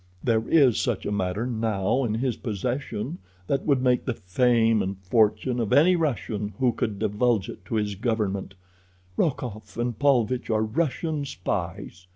"There 0.23 0.49
is 0.49 0.79
such 0.79 1.05
a 1.05 1.11
matter 1.11 1.45
now 1.45 2.03
in 2.03 2.15
his 2.15 2.35
possession 2.35 3.19
that 3.45 3.67
would 3.67 3.83
make 3.83 4.05
the 4.05 4.15
fame 4.15 4.81
and 4.81 4.97
fortune 4.97 5.59
of 5.59 5.71
any 5.71 5.95
Russian 5.95 6.55
who 6.57 6.73
could 6.73 6.97
divulge 6.97 7.49
it 7.49 7.63
to 7.65 7.75
his 7.75 7.93
government. 7.93 8.55
Rokoff 9.15 9.77
and 9.77 9.99
Paulvitch 9.99 10.49
are 10.49 10.63
Russian 10.63 11.25
spies. 11.25 12.07